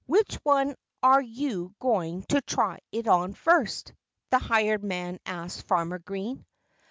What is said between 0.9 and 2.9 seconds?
are you going to try